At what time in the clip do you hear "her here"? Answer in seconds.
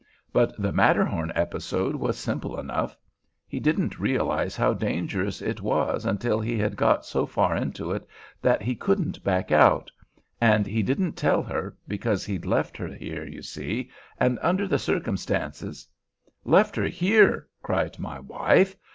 12.77-13.25, 16.77-17.47